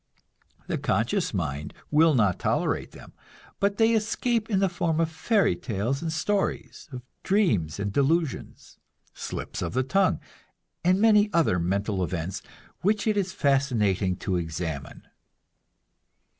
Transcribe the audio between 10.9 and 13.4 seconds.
many other mental events which it is